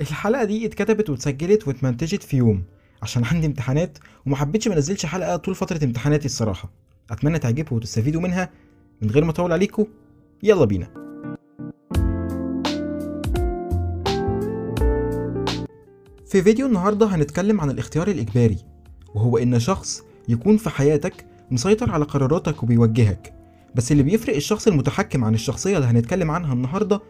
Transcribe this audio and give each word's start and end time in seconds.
الحلقة 0.00 0.44
دي 0.44 0.66
اتكتبت 0.66 1.10
واتسجلت 1.10 1.68
واتمنتجت 1.68 2.22
في 2.22 2.36
يوم 2.36 2.62
عشان 3.02 3.24
عندي 3.24 3.46
امتحانات 3.46 3.98
ومحبتش 4.26 4.68
منزلش 4.68 5.06
حلقة 5.06 5.36
طول 5.36 5.54
فترة 5.54 5.84
امتحاناتي 5.84 6.26
الصراحة. 6.26 6.70
أتمنى 7.10 7.38
تعجبكم 7.38 7.76
وتستفيدوا 7.76 8.20
منها. 8.20 8.50
من 9.02 9.10
غير 9.10 9.24
ما 9.24 9.30
أطول 9.30 9.52
عليكم 9.52 9.86
يلا 10.42 10.64
بينا. 10.64 10.86
في 16.26 16.42
فيديو 16.42 16.66
النهاردة 16.66 17.06
هنتكلم 17.06 17.60
عن 17.60 17.70
الاختيار 17.70 18.08
الإجباري 18.08 18.58
وهو 19.14 19.38
إن 19.38 19.58
شخص 19.60 20.02
يكون 20.28 20.56
في 20.56 20.70
حياتك 20.70 21.26
مسيطر 21.50 21.90
على 21.90 22.04
قراراتك 22.04 22.62
وبيوجهك. 22.62 23.34
بس 23.74 23.92
اللي 23.92 24.02
بيفرق 24.02 24.34
الشخص 24.34 24.66
المتحكم 24.68 25.24
عن 25.24 25.34
الشخصية 25.34 25.76
اللي 25.76 25.86
هنتكلم 25.88 26.30
عنها 26.30 26.52
النهاردة 26.52 27.00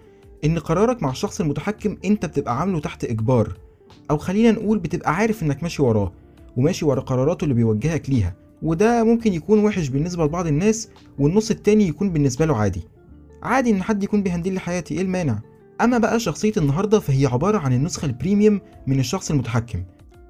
إن 0.44 0.58
قرارك 0.58 1.02
مع 1.02 1.10
الشخص 1.10 1.40
المتحكم 1.40 1.96
أنت 2.04 2.26
بتبقى 2.26 2.60
عامله 2.60 2.80
تحت 2.80 3.04
إجبار 3.04 3.52
أو 4.10 4.18
خلينا 4.18 4.50
نقول 4.52 4.78
بتبقى 4.78 5.14
عارف 5.14 5.42
إنك 5.42 5.62
ماشي 5.62 5.82
وراه 5.82 6.12
وماشي 6.56 6.84
ورا 6.84 7.00
قراراته 7.00 7.44
اللي 7.44 7.54
بيوجهك 7.54 8.10
ليها 8.10 8.34
وده 8.62 9.04
ممكن 9.04 9.32
يكون 9.32 9.64
وحش 9.64 9.88
بالنسبة 9.88 10.24
لبعض 10.24 10.46
الناس 10.46 10.88
والنص 11.18 11.50
التاني 11.50 11.88
يكون 11.88 12.10
بالنسبة 12.10 12.46
له 12.46 12.56
عادي. 12.56 12.82
عادي 13.42 13.70
إن 13.70 13.82
حد 13.82 14.02
يكون 14.02 14.22
بي 14.22 14.31
handle 14.31 14.58
حياتي 14.58 14.94
إيه 14.94 15.00
المانع؟ 15.02 15.38
أما 15.80 15.98
بقى 15.98 16.20
شخصية 16.20 16.52
النهاردة 16.56 17.00
فهي 17.00 17.26
عبارة 17.26 17.58
عن 17.58 17.72
النسخة 17.72 18.06
ال 18.06 18.13
premium 18.13 18.60
من 18.86 19.00
الشخص 19.00 19.30
المتحكم 19.30 19.82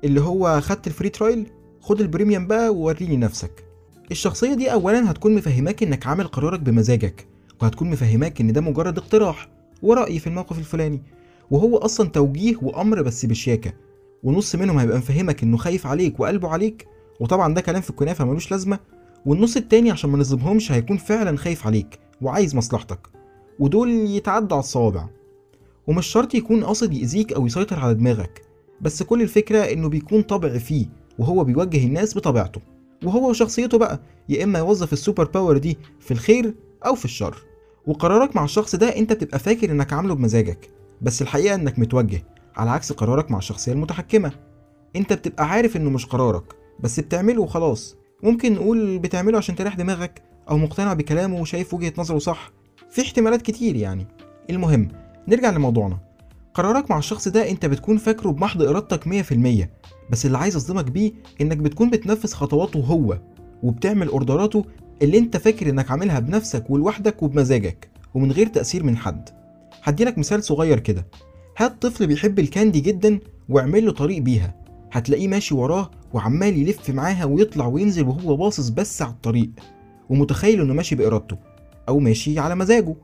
اللي 0.05 0.21
هو 0.21 0.61
خدت 0.61 0.87
ال 0.87 0.91
free 0.91 1.09
trial 1.09 1.47
خد 1.81 2.01
ال 2.01 2.07
premium 2.07 2.47
بقى 2.47 2.75
ووريني 2.75 3.17
نفسك. 3.17 3.65
الشخصية 4.11 4.55
دي 4.55 4.73
أولا 4.73 5.11
هتكون 5.11 5.35
مفهماك 5.35 5.83
إنك 5.83 6.07
عامل 6.07 6.25
قرارك 6.27 6.61
بمزاجك 6.61 7.27
وهتكون 7.63 7.91
مفهماك 7.91 8.41
إن 8.41 8.53
ده 8.53 8.61
مجرد 8.61 8.99
اقتراح 8.99 9.49
ورأي 9.85 10.19
في 10.19 10.27
الموقف 10.27 10.59
الفلاني. 10.59 11.03
وهو 11.51 11.77
أصلا 11.77 12.09
توجيه 12.09 12.57
وأمر 12.63 13.03
بس 13.03 13.27
بشياكة. 13.27 13.73
ونص 14.23 14.55
منهم 14.55 14.79
هيبقى 14.79 14.99
مفهمك 14.99 15.43
إنه 15.43 15.57
خايف 15.57 15.87
عليك 15.87 16.21
وقلبه 16.21 16.49
عليك. 16.49 16.87
وطبعا 17.21 17.55
ده 17.55 17.61
كلام 17.61 17.81
في 17.81 17.91
الكنافة 17.91 18.25
ملوش 18.25 18.51
لازمة. 18.51 18.79
والنص 19.27 19.57
التاني 19.57 19.91
عشان 19.91 20.11
ما 20.11 20.19
نظلمهمش 20.19 20.73
هيكون 20.73 20.97
فعلا 20.97 21.37
خايف 21.37 21.67
عليك 21.67 21.99
وعايز 22.23 22.57
مصلحتك. 22.57 23.09
ودول 23.59 23.91
يتعدوا 23.91 24.57
على 24.57 24.65
الصوابع. 24.65 25.09
ومش 25.87 26.07
شرط 26.07 26.35
يكون 26.35 26.65
قاصد 26.65 26.93
يأذيك 26.93 27.33
أو 27.33 27.47
يسيطر 27.47 27.81
على 27.81 27.95
دماغك. 27.95 28.43
بس 28.81 29.03
كل 29.03 29.23
الفكرة 29.23 29.59
إنه 29.59 29.89
بيكون 29.89 30.23
طبع 30.23 30.59
فيه. 30.59 30.87
وهو 31.19 31.45
بيوجه 31.45 31.87
الناس 31.87 32.17
بطبيعته. 32.17 32.61
وهو 33.05 33.31
وشخصيته 33.31 33.79
بقى. 33.79 34.01
يا 34.29 34.45
إما 34.45 34.59
يوظف 34.59 34.93
ال 34.93 34.98
super 34.98 35.25
power 35.25 35.59
دي 35.59 35.79
في 36.01 36.11
الخير 36.11 36.55
أو 36.87 36.95
في 36.95 37.05
الشر. 37.05 37.37
وقرارك 37.87 38.37
مع 38.37 38.45
الشخص 38.45 38.77
ده 38.77 38.97
أنت 38.97 39.13
بتبقى 39.13 39.39
فاكر 39.39 39.71
إنك 39.71 39.93
عامله 39.93 40.15
بمزاجك 40.15 40.71
بس 41.03 41.23
الحقيقة 41.23 41.55
إنك 41.55 41.79
متوجه 41.79 42.23
على 42.57 42.71
عكس 42.71 42.93
قرارك 42.93 43.31
مع 43.31 43.39
الشخصية 43.39 43.73
المتحكمة. 43.73 44.33
أنت 44.97 45.13
بتبقى 45.13 45.49
عارف 45.49 45.77
إنه 45.77 45.91
مش 45.91 46.07
قرارك 46.07 46.45
بس 46.81 47.01
بتعمله 47.01 47.43
وخلاص. 47.43 47.97
ممكن 48.23 48.53
نقول 48.55 48.99
بتعمله 48.99 49.39
عشان 49.39 49.57
تريح 49.57 49.75
دماغك 49.75 50.23
أو 50.51 50.59
مقتنع 50.59 50.93
بكلامه 50.95 51.41
وشايف 51.41 51.75
وجهة 51.75 51.93
نظره 51.99 52.19
صح. 52.19 52.51
في 52.91 53.03
احتمالات 53.03 53.43
كتير 53.43 53.77
يعني. 53.77 54.07
المهم 54.51 54.89
نرجع 55.29 55.51
لموضوعنا. 55.51 55.99
قرارك 56.55 56.91
مع 56.91 56.99
الشخص 56.99 57.29
ده 57.29 57.51
انت 57.51 57.67
بتكون 57.67 57.97
فاكره 57.97 58.31
بمحض 58.31 58.63
إرادتك 58.63 59.05
100% 59.09 59.69
بس 60.11 60.27
اللي 60.27 60.39
عايز 60.39 60.57
اصدمك 60.57 60.85
بيه 60.85 61.13
إنك 61.41 61.57
بتكون 61.57 61.91
بتنفذ 61.91 62.33
خطواته 62.33 62.81
هو 62.81 63.19
وبتعمل 63.63 64.09
أوردراته 64.09 64.65
اللي 65.03 65.19
انت 65.19 65.37
فاكر 65.37 65.71
انك 65.71 65.91
عاملها 65.91 66.19
بنفسك 66.19 66.71
ولوحدك 66.71 67.23
وبمزاجك 67.23 67.89
ومن 68.15 68.33
غير 68.33 68.47
تأثير 68.47 68.83
من 68.83 68.97
حد. 68.97 69.29
هديلك 69.83 70.19
مثال 70.19 70.45
صغير 70.45 70.81
كده. 70.81 71.07
هات 71.59 71.83
طفل 71.83 72.07
بيحب 72.07 72.39
الكاندي 72.39 72.81
جدا 72.81 73.19
واعمل 73.49 73.87
له 73.87 73.93
طريق 73.93 74.23
بيها. 74.23 74.55
هتلاقيه 74.93 75.29
ماشي 75.29 75.55
وراه 75.55 75.91
وعمال 76.13 76.59
يلف 76.59 76.91
معاها 76.91 77.25
ويطلع 77.25 77.67
وينزل 77.67 78.09
وهو 78.09 78.37
باصص 78.37 78.69
بس 78.69 79.03
على 79.03 79.11
الطريق. 79.13 79.51
ومتخيل 80.09 80.61
انه 80.61 80.75
ماشي 80.75 80.95
بإرادته 80.95 81.37
أو 81.89 81.99
ماشي 81.99 82.39
على 82.39 82.55
مزاجه. 82.55 82.95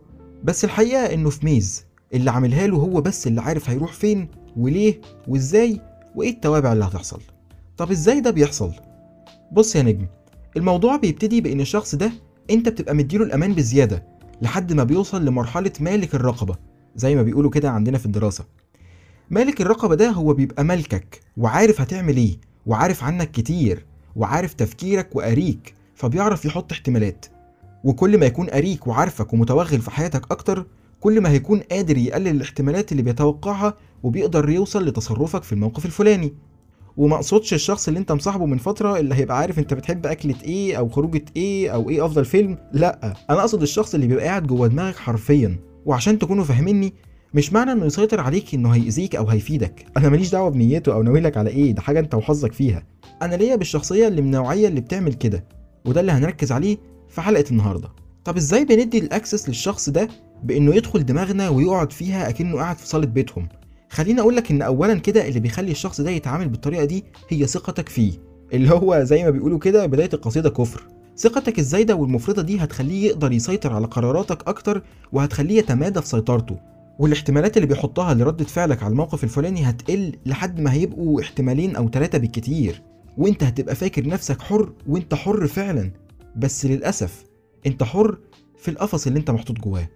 بس 0.44 0.64
الحقيقة 0.64 1.14
إنه 1.14 1.30
في 1.30 1.46
ميز. 1.46 1.84
اللي 2.14 2.30
عاملها 2.30 2.66
له 2.66 2.76
هو 2.76 3.00
بس 3.00 3.26
اللي 3.26 3.40
عارف 3.40 3.70
هيروح 3.70 3.92
فين 3.92 4.28
وليه 4.56 5.00
وإزاي 5.28 5.80
وإيه 6.14 6.30
التوابع 6.30 6.72
اللي 6.72 6.84
هتحصل. 6.84 7.20
طب 7.76 7.90
إزاي 7.90 8.20
ده 8.20 8.30
بيحصل؟ 8.30 8.72
بص 9.52 9.76
يا 9.76 9.82
نجم. 9.82 10.06
الموضوع 10.56 10.96
بيبتدي 10.96 11.40
بإن 11.40 11.60
الشخص 11.60 11.94
ده 11.94 12.12
أنت 12.50 12.68
بتبقى 12.68 12.94
مديله 12.94 13.24
الأمان 13.24 13.54
بزيادة 13.54 14.04
لحد 14.42 14.72
ما 14.72 14.84
بيوصل 14.84 15.24
لمرحلة 15.24 15.72
مالك 15.80 16.14
الرقبة 16.14 16.56
زي 16.96 17.14
ما 17.14 17.22
بيقولوا 17.22 17.50
كده 17.50 17.70
عندنا 17.70 17.98
في 17.98 18.06
الدراسة. 18.06 18.44
مالك 19.30 19.60
الرقبة 19.60 19.94
ده 19.94 20.10
هو 20.10 20.34
بيبقى 20.34 20.64
ملكك 20.64 21.20
وعارف 21.36 21.80
هتعمل 21.80 22.16
إيه 22.16 22.38
وعارف 22.66 23.04
عنك 23.04 23.30
كتير 23.30 23.86
وعارف 24.16 24.54
تفكيرك 24.54 25.16
وقاريك 25.16 25.74
فبيعرف 25.94 26.44
يحط 26.44 26.72
احتمالات. 26.72 27.26
وكل 27.84 28.18
ما 28.18 28.26
يكون 28.26 28.46
قاريك 28.46 28.86
وعارفك 28.86 29.32
ومتوغل 29.32 29.80
في 29.80 29.90
حياتك 29.90 30.30
أكتر 30.30 30.66
كل 31.00 31.20
ما 31.20 31.30
هيكون 31.30 31.60
قادر 31.60 31.98
يقلل 31.98 32.28
الاحتمالات 32.28 32.92
اللي 32.92 33.02
بيتوقعها 33.02 33.74
وبيقدر 34.02 34.50
يوصل 34.50 34.86
لتصرفك 34.88 35.42
في 35.42 35.52
الموقف 35.52 35.86
الفلاني. 35.86 36.34
وما 36.96 37.14
اقصدش 37.16 37.54
الشخص 37.54 37.88
اللي 37.88 38.00
انت 38.00 38.12
مصاحبه 38.12 38.46
من 38.46 38.58
فترة 38.58 38.98
اللي 38.98 39.14
هيبقى 39.14 39.38
عارف 39.38 39.58
انت 39.58 39.74
بتحب 39.74 40.06
أكلة 40.06 40.34
إيه 40.44 40.76
أو 40.78 40.88
خروجة 40.88 41.24
إيه 41.36 41.70
أو 41.70 41.90
إيه 41.90 42.06
أفضل 42.06 42.24
فيلم. 42.24 42.58
لا 42.72 43.14
أنا 43.30 43.40
أقصد 43.40 43.62
الشخص 43.62 43.94
اللي 43.94 44.06
بيبقى 44.06 44.24
قاعد 44.24 44.46
جوه 44.46 44.66
دماغك 44.68 44.96
حرفيا. 44.96 45.56
وعشان 45.86 46.18
تكونوا 46.18 46.44
فاهميني 46.44 46.94
مش 47.34 47.52
معنى 47.52 47.72
إنه 47.72 47.86
يسيطر 47.86 48.20
عليك 48.20 48.54
إنه 48.54 48.70
هيأذيك 48.70 49.16
أو 49.16 49.28
هيفيدك. 49.28 49.86
أنا 49.96 50.08
ماليش 50.08 50.30
دعوة 50.30 50.50
بنيته 50.50 50.92
أو 50.92 51.02
ناويلك 51.02 51.36
على 51.36 51.50
إيه 51.50 51.72
ده 51.72 51.82
حاجة 51.82 52.00
أنت 52.00 52.14
وحظك 52.14 52.52
فيها. 52.52 52.82
أنا 53.22 53.34
ليا 53.34 53.56
بالشخصية 53.56 54.08
اللي 54.08 54.20
من 54.22 54.26
النوعية 54.26 54.68
اللي 54.68 54.80
بتعمل 54.80 55.14
كده 55.14 55.44
وده 55.84 56.00
اللي 56.00 56.12
هنركز 56.12 56.52
عليه 56.52 56.76
في 57.08 57.20
حلقة 57.20 57.44
النهارده. 57.50 57.88
طب 58.24 58.36
إزاي 58.36 58.64
بندي 58.64 58.98
الأكسس 58.98 59.48
للشخص 59.48 59.88
ده 59.90 60.08
بإنه 60.44 60.74
يدخل 60.74 61.06
دماغنا 61.06 61.48
ويقعد 61.48 61.92
فيها 61.92 62.28
أكنه 62.28 62.56
قاعد 62.56 62.76
في 62.76 62.86
صالة 62.86 63.06
بيتهم؟ 63.06 63.48
خليني 63.90 64.20
أقول 64.20 64.36
لك 64.36 64.50
إن 64.50 64.62
اولا 64.62 64.94
كده 64.98 65.28
اللي 65.28 65.40
بيخلي 65.40 65.70
الشخص 65.70 66.00
ده 66.00 66.10
يتعامل 66.10 66.48
بالطريقة 66.48 66.84
دي 66.84 67.04
هي 67.28 67.46
ثقتك 67.46 67.88
فيه 67.88 68.12
اللي 68.52 68.70
هو 68.70 69.02
زي 69.04 69.24
ما 69.24 69.30
بيقولوا 69.30 69.58
كده 69.58 69.86
بداية 69.86 70.10
القصيدة 70.14 70.50
كفر. 70.50 70.86
ثقتك 71.16 71.58
الزايدة 71.58 71.94
والمفرطة 71.94 72.42
دي 72.42 72.58
هتخليه 72.58 73.06
يقدر 73.08 73.32
يسيطر 73.32 73.72
على 73.72 73.86
قراراتك 73.86 74.48
أكتر 74.48 74.82
وهتخليه 75.12 75.58
يتمادى 75.58 76.00
في 76.00 76.08
سيطرته. 76.08 76.56
والاحتمالات 76.98 77.56
اللي 77.56 77.66
بيحطها 77.68 78.14
لردة 78.14 78.44
فعلك 78.44 78.82
على 78.82 78.90
الموقف 78.92 79.24
الفلاني 79.24 79.70
هتقل 79.70 80.16
لحد 80.26 80.60
ما 80.60 80.72
هيبقوا 80.72 81.20
احتمالين 81.20 81.76
أو 81.76 81.88
ثلاثة 81.88 82.18
بالكتير. 82.18 82.82
وأنت 83.18 83.42
هتبقى 83.44 83.74
فاكر 83.74 84.06
نفسك 84.06 84.42
حر 84.42 84.72
وأنت 84.86 85.14
حر 85.14 85.46
فعلا. 85.46 85.90
بس 86.36 86.66
للأسف 86.66 87.24
أنت 87.66 87.82
حر 87.82 88.18
في 88.58 88.70
القفص 88.70 89.06
اللي 89.06 89.18
أنت 89.18 89.30
محطوط 89.30 89.58
جواه. 89.58 89.88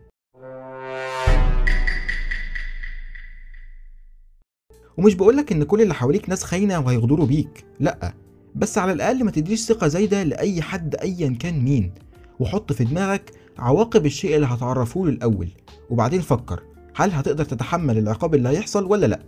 ومش 4.97 5.15
بقولك 5.15 5.53
إن 5.53 5.62
كل 5.65 5.81
اللي 5.82 5.94
حواليك 5.94 6.28
ناس 6.28 6.43
خاينة 6.44 6.78
وهيغدروا 6.81 7.27
بيك 7.27 7.65
لأ 7.81 8.15
بس 8.55 8.78
على 8.78 8.93
الأقل 8.93 9.25
ما 9.25 9.31
تديش 9.31 9.60
ثقة 9.65 9.88
زايدة 9.88 10.22
لأي 10.22 10.62
حد 10.62 10.94
أيا 10.94 11.37
كان 11.41 11.60
مين 11.65 11.93
وحط 12.41 12.72
في 12.72 12.84
دماغك 12.84 13.31
عواقب 13.59 14.06
الشيء 14.06 14.37
اللي 14.37 14.47
هتعرفه 14.47 15.04
له 15.06 15.10
الأول 15.12 15.49
وبعدين 15.91 16.21
فكر 16.21 16.62
هل 16.97 17.10
هتقدر 17.10 17.44
تتحمل 17.44 17.99
العقاب 17.99 18.34
اللي 18.34 18.49
هيحصل 18.49 18.84
ولا 18.84 19.06
لأ؟ 19.06 19.21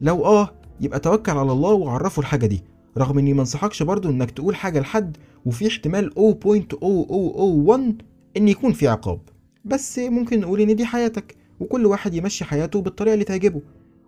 لو 0.00 0.24
آه 0.24 0.50
يبقى 0.80 1.00
توكل 1.00 1.32
على 1.32 1.52
الله 1.52 1.72
وعرفه 1.72 2.20
الحاجة 2.20 2.46
دي 2.46 2.62
رغم 2.98 3.18
إني 3.18 3.32
منصحكش 3.34 3.82
برضو 3.82 4.10
إنك 4.10 4.30
تقول 4.30 4.56
حاجة 4.56 4.80
لحد 4.80 5.16
وفي 5.46 5.66
احتمال 5.68 6.10
0.0001 6.14 8.04
إن 8.36 8.48
يكون 8.48 8.72
في 8.72 8.88
عقاب 8.88 9.20
بس 9.64 9.98
ممكن 9.98 10.40
نقول 10.40 10.60
إن 10.60 10.76
دي 10.76 10.84
حياتك 10.86 11.36
وكل 11.60 11.86
واحد 11.86 12.14
يمشي 12.14 12.44
حياته 12.44 12.80
بالطريقة 12.80 13.14
اللي 13.14 13.24
تعجبه. 13.24 13.60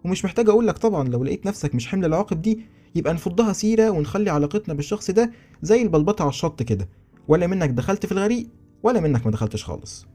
ومش 0.05 0.25
محتاج 0.25 0.49
أقول 0.49 0.67
لك 0.67 0.79
طبعا 0.79 1.09
لو 1.09 1.25
لقيت 1.25 1.47
نفسك 1.47 1.75
مش 1.75 1.89
حمل 1.89 2.05
العواقب 2.05 2.43
دي 2.43 2.61
يبقى 2.95 3.15
نفضها 3.15 3.53
سيرة 3.53 3.91
ونخلي 3.91 4.31
علاقتنا 4.31 4.75
بالشخص 4.75 5.11
ده 5.11 5.31
زي 5.63 5.83
البلبطة 5.83 6.23
على 6.23 6.29
الشط 6.29 6.63
كده. 6.63 6.89
ولا 7.29 7.47
منك 7.47 7.71
دخلت 7.71 8.07
في 8.07 8.13
الغريق 8.13 8.49
ولا 8.83 9.01
منك 9.01 9.27
ما 9.27 9.33
دخلتش 9.33 9.65
خالص. 9.65 10.07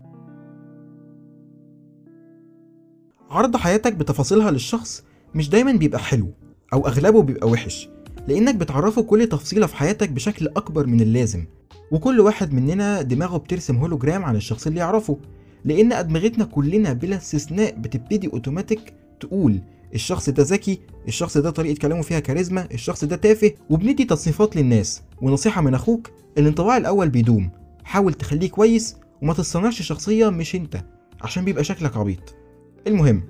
عرض 3.29 3.55
حياتك 3.55 3.93
بتفاصيلها 3.93 4.51
للشخص 4.51 5.03
مش 5.35 5.49
دايما 5.49 5.71
بيبقى 5.71 5.99
حلو 5.99 6.27
أو 6.73 6.87
أغلبه 6.87 7.21
بيبقى 7.21 7.49
وحش. 7.49 7.89
لأنك 8.27 8.55
بتعرفه 8.55 9.01
كل 9.01 9.27
تفصيلة 9.27 9.67
في 9.67 9.75
حياتك 9.75 10.09
بشكل 10.09 10.47
أكبر 10.47 10.87
من 10.87 11.01
اللازم. 11.01 11.45
وكل 11.91 12.19
واحد 12.19 12.53
مننا 12.53 13.01
دماغه 13.01 13.37
بترسم 13.37 13.77
هولوجرام 13.77 14.25
عن 14.25 14.35
الشخص 14.35 14.67
اللي 14.67 14.79
يعرفه. 14.79 15.17
لأن 15.65 15.93
أدمغتنا 15.93 16.45
كلنا 16.45 16.93
بلا 16.93 17.17
استثناء 17.17 17.75
بتبتدي 17.79 18.27
أوتوماتيك 18.33 18.93
تقول 19.19 19.61
الشخص 19.93 20.29
ده 20.29 20.43
ذكي 20.43 20.79
الشخص 21.07 21.37
ده 21.37 21.49
طريقة 21.49 21.79
كلامه 21.79 22.01
فيها 22.01 22.19
كاريزما 22.19 22.67
الشخص 22.73 23.03
ده 23.03 23.15
تافه 23.15 23.51
وبندي 23.69 24.03
تصنيفات 24.05 24.55
للناس. 24.55 25.01
ونصيحة 25.21 25.61
من 25.61 25.73
أخوك 25.73 26.09
الانطباع 26.37 26.77
الأول 26.77 27.09
بيدوم. 27.09 27.49
حاول 27.83 28.13
تخليه 28.13 28.49
كويس 28.49 28.95
وما 29.21 29.33
تصنعش 29.33 29.81
شخصية 29.81 30.29
مش 30.29 30.55
أنت 30.55 30.83
عشان 31.21 31.45
بيبقى 31.45 31.63
شكلك 31.63 31.97
عبيط. 31.97 32.35
المهم 32.87 33.23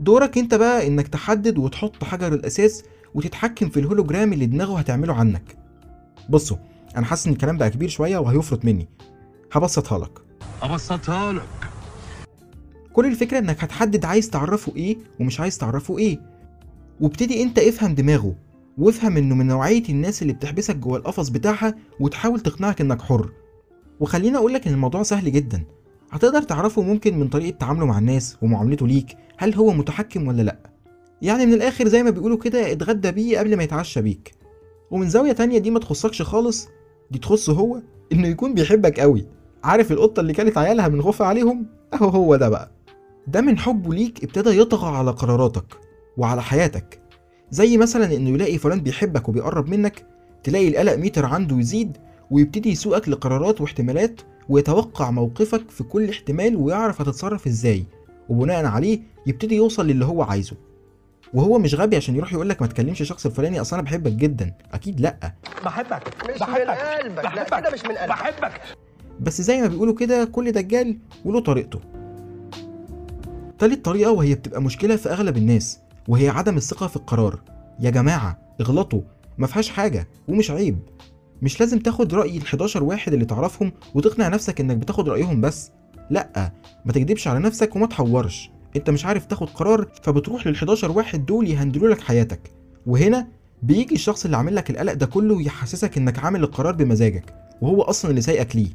دورك 0.00 0.38
أنت 0.38 0.54
بقى 0.54 0.86
إنك 0.86 1.08
تحدد 1.08 1.58
وتحط 1.58 2.04
حجر 2.04 2.32
الأساس 2.32 2.82
وتتحكم 3.14 3.68
في 3.68 3.80
الهولوجرام 3.80 4.32
اللي 4.32 4.46
دماغه 4.46 4.78
هتعمله 4.78 5.14
عنك. 5.14 5.56
بصوا 6.30 6.56
أنا 6.96 7.06
حاسس 7.06 7.26
إن 7.26 7.32
الكلام 7.32 7.58
بقى 7.58 7.70
كبير 7.70 7.88
شوية 7.88 8.18
وهيفرط 8.18 8.64
مني. 8.64 8.88
هبسطها 9.52 9.98
لك. 9.98 10.18
أبسطها 10.62 11.32
لك. 11.32 11.69
كل 12.92 13.06
الفكرة 13.06 13.38
إنك 13.38 13.64
هتحدد 13.64 14.04
عايز 14.04 14.30
تعرفه 14.30 14.72
إيه 14.76 14.98
ومش 15.20 15.40
عايز 15.40 15.58
تعرفه 15.58 15.98
إيه. 15.98 16.20
وابتدي 17.00 17.42
أنت 17.42 17.58
افهم 17.58 17.94
دماغه 17.94 18.34
وافهم 18.78 19.16
إنه 19.16 19.34
من 19.34 19.46
نوعية 19.46 19.82
الناس 19.88 20.22
اللي 20.22 20.32
بتحبسك 20.32 20.76
جوه 20.76 20.96
القفص 20.98 21.28
بتاعها 21.28 21.74
وتحاول 22.00 22.40
تقنعك 22.40 22.80
إنك 22.80 23.02
حر. 23.02 23.30
وخليني 24.00 24.36
أقول 24.36 24.54
لك 24.54 24.66
إن 24.66 24.74
الموضوع 24.74 25.02
سهل 25.02 25.32
جدا. 25.32 25.64
هتقدر 26.10 26.42
تعرفه 26.42 26.82
ممكن 26.82 27.18
من 27.18 27.28
طريقة 27.28 27.56
تعامله 27.56 27.86
مع 27.86 27.98
الناس 27.98 28.36
ومعاملته 28.42 28.86
ليك 28.86 29.16
هل 29.38 29.54
هو 29.54 29.72
متحكم 29.72 30.28
ولا 30.28 30.42
لأ؟ 30.42 30.56
يعني 31.22 31.46
من 31.46 31.54
الآخر 31.54 31.88
زي 31.88 32.02
ما 32.02 32.10
بيقولوا 32.10 32.38
كده 32.38 32.72
اتغدى 32.72 33.10
بيه 33.12 33.38
قبل 33.38 33.56
ما 33.56 33.62
يتعشى 33.62 34.02
بيك. 34.02 34.34
ومن 34.90 35.08
زاوية 35.08 35.32
تانية 35.32 35.58
دي 35.58 35.70
ما 35.70 35.78
تخصكش 35.78 36.22
خالص 36.22 36.68
دي 37.10 37.18
تخصه 37.18 37.52
هو 37.52 37.82
إنه 38.12 38.28
يكون 38.28 38.54
بيحبك 38.54 39.00
قوي. 39.00 39.26
عارف 39.64 39.92
القطة 39.92 40.20
اللي 40.20 40.32
كانت 40.32 40.58
عيالها 40.58 40.88
من 40.88 41.02
خوفها 41.02 41.26
عليهم؟ 41.26 41.66
أهو 41.94 42.08
هو 42.08 42.36
ده 42.36 42.48
بقى. 42.48 42.70
ده 43.32 43.40
من 43.40 43.58
حبه 43.58 43.94
ليك 43.94 44.24
ابتدى 44.24 44.58
يطغى 44.58 44.96
على 44.96 45.10
قراراتك 45.10 45.64
وعلى 46.16 46.42
حياتك. 46.42 47.00
زي 47.50 47.76
مثلا 47.76 48.04
إنه 48.16 48.30
يلاقي 48.30 48.58
فلان 48.58 48.80
بيحبك 48.80 49.28
وبيقرب 49.28 49.68
منك 49.68 50.06
تلاقي 50.44 50.68
القلق 50.68 50.94
ميتر 50.94 51.26
عنده 51.26 51.58
يزيد 51.58 51.96
ويبتدي 52.30 52.70
يسوقك 52.70 53.08
لقرارات 53.08 53.60
واحتمالات 53.60 54.20
ويتوقع 54.48 55.10
موقفك 55.10 55.70
في 55.70 55.84
كل 55.84 56.08
احتمال 56.08 56.56
ويعرف 56.56 57.00
هتتصرف 57.00 57.46
إزاي. 57.46 57.84
وبناء 58.28 58.64
عليه 58.64 59.00
يبتدي 59.26 59.56
يوصل 59.56 59.86
للي 59.86 60.04
هو 60.04 60.22
عايزه. 60.22 60.56
وهو 61.34 61.58
مش 61.58 61.74
غبي 61.74 61.96
عشان 61.96 62.16
يروح 62.16 62.32
يقولك 62.32 62.62
ما 62.62 62.68
تكلمش 62.68 63.00
الشخص 63.00 63.26
الفلاني 63.26 63.60
أصل 63.60 63.76
أنا 63.76 63.84
بحبك 63.84 64.12
جدا. 64.12 64.54
أكيد 64.72 65.00
لأ. 65.00 65.32
بحبك. 65.64 66.02
مش 66.30 66.38
بحبك. 66.40 66.66
من 66.66 66.74
قلبك. 66.74 67.24
لا 67.24 67.34
بحبك. 67.44 67.60
كده 67.60 67.70
مش 67.70 67.84
من 67.84 67.96
قلبك. 67.96 68.08
بحبك. 68.08 68.60
بس 69.20 69.40
زي 69.40 69.60
ما 69.60 69.66
بيقولوا 69.66 69.94
كده 69.94 70.24
كل 70.24 70.52
دجال 70.52 70.98
وله 71.24 71.40
طريقته. 71.40 71.80
تالت 73.60 73.84
طريقة 73.84 74.10
وهي 74.10 74.34
بتبقى 74.34 74.62
مشكلة 74.62 74.96
في 74.96 75.08
أغلب 75.12 75.36
الناس 75.36 75.78
وهي 76.08 76.28
عدم 76.28 76.56
الثقة 76.56 76.86
في 76.86 76.96
القرار. 76.96 77.40
يا 77.80 77.90
جماعة 77.90 78.38
اغلطوا 78.60 79.00
ما 79.38 79.46
فيهاش 79.46 79.68
حاجة 79.68 80.08
ومش 80.28 80.50
عيب. 80.50 80.78
مش 81.42 81.60
لازم 81.60 81.78
تاخد 81.78 82.14
رأي 82.14 82.36
ال 82.36 82.42
11 82.42 82.84
واحد 82.84 83.12
اللي 83.12 83.24
تعرفهم 83.24 83.72
وتقنع 83.94 84.28
نفسك 84.28 84.60
إنك 84.60 84.76
بتاخد 84.76 85.08
رأيهم 85.08 85.40
بس. 85.40 85.70
لأ 86.10 86.52
ما 86.84 86.92
تكدبش 86.92 87.28
على 87.28 87.38
نفسك 87.38 87.76
وما 87.76 87.86
تحورش. 87.86 88.50
أنت 88.76 88.90
مش 88.90 89.04
عارف 89.06 89.26
تاخد 89.26 89.50
قرار 89.50 89.88
فبتروح 90.02 90.46
لل 90.46 90.54
11 90.54 90.92
واحد 90.92 91.26
دول 91.26 91.48
يهندلوا 91.48 91.88
لك 91.88 92.00
حياتك. 92.00 92.40
وهنا 92.86 93.28
بيجي 93.62 93.94
الشخص 93.94 94.24
اللي 94.24 94.36
عامل 94.36 94.56
لك 94.56 94.70
القلق 94.70 94.92
ده 94.92 95.06
كله 95.06 95.34
ويحسسك 95.34 95.98
إنك 95.98 96.18
عامل 96.18 96.42
القرار 96.42 96.74
بمزاجك 96.74 97.34
وهو 97.62 97.82
أصلا 97.82 98.10
اللي 98.10 98.20
سايقك 98.20 98.56
ليه. 98.56 98.70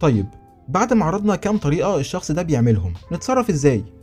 طيب 0.00 0.26
بعد 0.68 0.92
ما 0.92 1.04
عرضنا 1.04 1.36
كام 1.36 1.56
طريقة 1.58 1.96
الشخص 1.98 2.32
ده 2.32 2.42
بيعملهم 2.42 2.94
نتصرف 3.12 3.50
إزاي؟ 3.50 3.97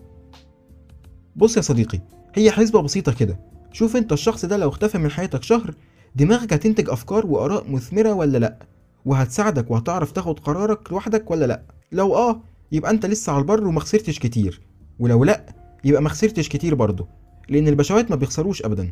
بص 1.36 1.58
يا 1.58 1.62
صديقي 1.62 2.00
هي 2.36 2.52
حسبة 2.52 2.82
بسيطة 2.82 3.14
كده. 3.14 3.40
شوف 3.72 3.96
انت 3.96 4.14
الشخص 4.14 4.46
ده 4.46 4.58
لو 4.58 4.70
اختفى 4.70 4.98
من 4.98 5.12
حياتك 5.12 5.44
شهر 5.44 5.74
دماغك 6.16 6.54
هتنتج 6.54 6.90
أفكار 6.90 7.26
وآراء 7.26 7.72
مثمرة 7.72 8.14
ولا 8.14 8.38
لأ؟ 8.38 8.60
وهتساعدك 9.06 9.72
وهتعرف 9.72 10.12
تاخد 10.12 10.40
قرارك 10.40 10.92
لوحدك 10.92 11.32
ولا 11.32 11.46
لأ؟ 11.46 11.62
لو 11.92 12.16
آه 12.16 12.42
يبقى 12.72 12.92
انت 12.92 13.06
لسه 13.06 13.34
على 13.34 13.42
البر 13.42 13.68
وما 13.68 13.80
خسرتش 13.80 14.20
كتير. 14.20 14.62
ولو 15.00 15.24
لأ 15.24 15.46
يبقى 15.84 16.02
ما 16.02 16.10
خسرتش 16.10 16.50
كتير 16.50 16.76
برضه. 16.76 17.08
لأن 17.50 17.68
البشوات 17.68 18.10
ما 18.10 18.16
بيخسروش 18.16 18.62
ابدا. 18.66 18.92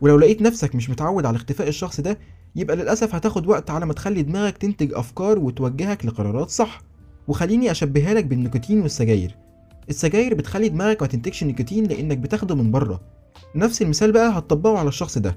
ولو 0.00 0.18
لقيت 0.18 0.42
نفسك 0.42 0.74
مش 0.74 0.90
متعود 0.90 1.26
على 1.26 1.36
اختفاء 1.36 1.68
الشخص 1.68 2.00
ده 2.00 2.18
يبقى 2.56 2.76
للأسف 2.76 3.14
هتاخد 3.14 3.46
وقت 3.46 3.70
على 3.70 3.86
ما 3.86 3.92
تخلي 3.92 4.22
دماغك 4.22 4.58
تنتج 4.58 4.94
أفكار 4.94 5.38
وتوجهك 5.38 6.04
لقرارات 6.06 6.50
صح. 6.50 6.80
وخليني 7.28 7.70
أشبهها 7.70 8.14
لك 8.14 8.24
بالنيكوتين 8.24 8.80
والسجاير. 8.82 9.36
السجاير 9.90 10.34
بتخلي 10.34 10.68
دماغك 10.68 11.02
ما 11.02 11.08
تنتجش 11.08 11.44
نيكوتين 11.44 11.84
لأنك 11.84 12.18
بتاخده 12.18 12.54
من 12.54 12.70
بره. 12.70 13.00
نفس 13.54 13.82
المثال 13.82 14.12
بقى 14.12 14.38
هتطبقه 14.38 14.78
على 14.78 14.88
الشخص 14.88 15.18
ده. 15.18 15.36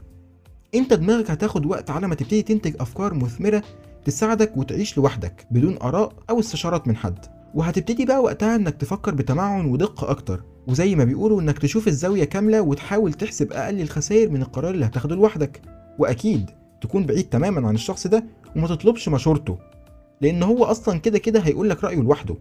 أنت 0.76 0.94
دماغك 0.94 1.32
هتاخد 1.32 1.66
وقت 1.66 1.90
على 1.90 2.08
ما 2.08 2.16
تبتدي 2.16 2.42
تنتج 2.42 2.76
أفكار 2.80 3.14
مثمرة 3.14 3.64
تساعدك 4.06 4.58
وتعيش 4.58 4.98
لوحدك 4.98 5.48
بدون 5.52 5.78
آراء 5.82 6.14
أو 6.30 6.40
استشارات 6.40 6.88
من 6.88 6.96
حد. 6.96 7.26
وهتبتدي 7.54 8.06
بقى 8.06 8.24
وقتها 8.24 8.56
إنك 8.56 8.76
تفكر 8.76 9.16
بتمعن 9.16 9.66
ودقة 9.66 10.12
أكتر. 10.12 10.44
وزي 10.68 10.96
ما 10.96 11.04
بيقولوا 11.04 11.42
إنك 11.42 11.60
تشوف 11.60 11.88
الزاوية 11.88 12.24
كاملة 12.24 12.62
وتحاول 12.62 13.14
تحسب 13.14 13.54
أقل 13.54 13.82
الخسائر 13.82 14.30
من 14.30 14.42
القرار 14.42 14.74
اللي 14.74 14.86
هتاخده 14.86 15.16
لوحدك. 15.16 15.62
وأكيد 16.00 16.50
تكون 16.82 17.06
بعيد 17.06 17.30
تماما 17.30 17.68
عن 17.68 17.76
الشخص 17.76 18.08
ده 18.08 18.24
وما 18.56 18.68
تطلبش 18.68 19.10
مشورته 19.10 19.58
لأن 20.22 20.44
هو 20.44 20.64
أصلا 20.64 21.00
كده 21.00 21.18
كده 21.20 21.40
هيقول 21.40 21.70
لك 21.70 21.84
رأيه 21.84 22.02
لوحده. 22.02 22.36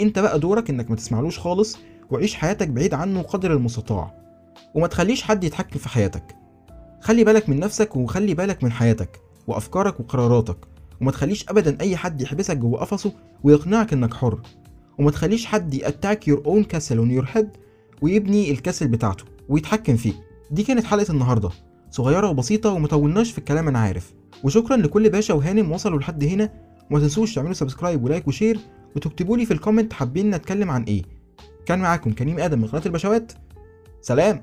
انت 0.00 0.18
بقى 0.18 0.38
دورك 0.38 0.70
انك 0.70 0.90
ما 0.90 0.96
تسمعلوش 0.96 1.38
خالص 1.38 1.78
وعيش 2.10 2.34
حياتك 2.34 2.68
بعيد 2.68 2.94
عنه 2.94 3.22
قدر 3.22 3.52
المستطاع. 3.52 4.14
وما 4.74 4.86
تخليش 4.86 5.22
حد 5.22 5.44
يتحكم 5.44 5.78
في 5.78 5.88
حياتك. 5.88 6.36
خلي 7.00 7.24
بالك 7.24 7.48
من 7.48 7.60
نفسك 7.60 7.96
وخلي 7.96 8.34
بالك 8.34 8.64
من 8.64 8.72
حياتك 8.72 9.20
وأفكارك 9.46 10.00
وقراراتك. 10.00 10.56
وما 11.00 11.10
تخليش 11.10 11.48
ابدا 11.48 11.80
أي 11.80 11.96
حد 11.96 12.20
يحبسك 12.22 12.56
جوه 12.56 12.80
قفصه 12.80 13.12
ويقنعك 13.44 13.92
إنك 13.92 14.14
حر. 14.14 14.40
وما 14.98 15.10
تخليش 15.10 15.46
حد 15.46 15.74
يattack 15.74 16.28
your 16.28 16.42
own 16.46 16.64
castle, 16.64 16.98
own 16.98 17.10
your 17.10 17.28
head 17.32 17.48
ويبني 18.02 18.50
ال 18.50 18.55
castle 18.55 18.88
بتاعته 18.88 19.24
ويتحكم 19.48 19.96
فيه 19.96 20.12
دي 20.50 20.62
كانت 20.62 20.84
حلقة 20.84 21.12
النهارده. 21.12 21.50
صغيرة 21.90 22.30
وبسيطة 22.30 22.70
ومطولناش 22.70 23.30
في 23.32 23.38
الكلام 23.38 23.68
أنا 23.68 23.78
عارف. 23.78 24.14
وشكرا 24.44 24.76
لكل 24.76 25.10
باشا 25.10 25.34
وهانم 25.34 25.72
وصلوا 25.72 25.98
لحد 25.98 26.24
هنا. 26.24 26.52
وما 26.90 27.00
تنسوش 27.00 27.34
تعملوا 27.34 27.54
subscribe 27.54 28.04
و 28.04 28.09
like 28.09 28.28
و 28.28 28.32
share. 28.32 28.58
وتكتبوا 28.96 29.36
لي 29.36 29.46
في 29.46 29.52
ال 29.52 29.57
comment 29.57 29.92
حابين 29.92 30.30
نتكلم 30.30 30.70
عن 30.70 30.82
إيه. 30.82 31.02
كان 31.66 31.78
معاكم 31.78 32.12
كريم 32.12 32.38
آدم 32.38 32.60
من 32.60 32.66
قناة 32.66 32.82
الباشاوات 32.86 33.32
سلام. 34.02 34.42